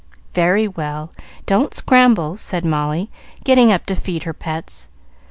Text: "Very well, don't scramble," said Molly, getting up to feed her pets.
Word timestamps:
"Very 0.33 0.67
well, 0.67 1.11
don't 1.45 1.75
scramble," 1.75 2.35
said 2.35 2.65
Molly, 2.65 3.11
getting 3.43 3.71
up 3.71 3.85
to 3.85 3.93
feed 3.95 4.23
her 4.23 4.33
pets. 4.33 4.89